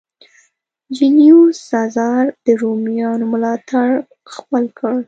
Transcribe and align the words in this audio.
جیولیوس 0.95 1.55
سزار 1.71 2.25
د 2.45 2.47
رومیانو 2.61 3.25
ملاتړ 3.33 3.87
خپل 4.33 4.63
کړ. 4.77 4.93